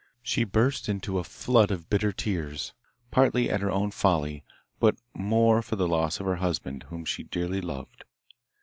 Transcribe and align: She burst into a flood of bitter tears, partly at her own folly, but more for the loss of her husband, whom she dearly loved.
She 0.23 0.45
burst 0.45 0.89
into 0.89 1.19
a 1.19 1.23
flood 1.23 1.69
of 1.69 1.87
bitter 1.87 2.11
tears, 2.11 2.73
partly 3.11 3.51
at 3.51 3.61
her 3.61 3.69
own 3.69 3.91
folly, 3.91 4.43
but 4.79 4.95
more 5.13 5.61
for 5.61 5.75
the 5.75 5.87
loss 5.87 6.19
of 6.19 6.25
her 6.25 6.37
husband, 6.37 6.85
whom 6.89 7.05
she 7.05 7.21
dearly 7.21 7.61
loved. 7.61 8.05